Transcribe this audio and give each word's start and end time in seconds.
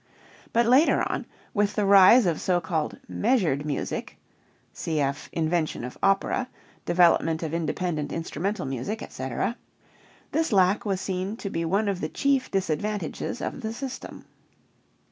But 0.51 0.65
later 0.65 1.07
on 1.11 1.27
with 1.53 1.75
the 1.75 1.85
rise 1.85 2.25
of 2.25 2.41
so 2.41 2.59
called 2.59 2.97
"measured 3.07 3.67
music" 3.67 4.17
(cf. 4.73 5.29
invention 5.31 5.83
of 5.83 5.95
opera, 6.01 6.49
development 6.87 7.43
of 7.43 7.53
independent 7.53 8.11
instrumental 8.11 8.65
music, 8.65 9.03
etc.), 9.03 9.57
this 10.31 10.51
lack 10.51 10.85
was 10.85 10.99
seen 10.99 11.37
to 11.37 11.51
be 11.51 11.65
one 11.65 11.87
of 11.87 12.01
the 12.01 12.09
chief 12.09 12.49
disadvantages 12.49 13.41
of 13.41 13.61
the 13.61 13.71
system. 13.73 14.25